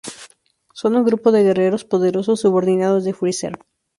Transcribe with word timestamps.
Son 0.73 0.95
un 0.95 1.03
grupo 1.05 1.31
de 1.31 1.43
guerreros 1.43 1.85
poderosos 1.85 2.39
subordinados 2.39 3.03
de 3.03 3.13
Freezer. 3.13 3.59